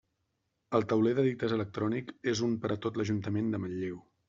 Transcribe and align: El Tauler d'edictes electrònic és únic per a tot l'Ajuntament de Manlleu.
El 0.79 0.87
Tauler 0.93 1.11
d'edictes 1.19 1.53
electrònic 1.59 2.11
és 2.33 2.43
únic 2.49 2.65
per 2.65 2.73
a 2.79 2.81
tot 2.89 3.01
l'Ajuntament 3.01 3.55
de 3.57 3.63
Manlleu. 3.67 4.05